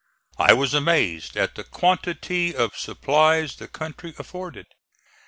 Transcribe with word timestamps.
I 0.39 0.53
was 0.53 0.73
amazed 0.73 1.37
at 1.37 1.53
the 1.53 1.63
quantity 1.63 2.55
of 2.55 2.75
supplies 2.75 3.57
the 3.57 3.67
country 3.67 4.15
afforded. 4.17 4.65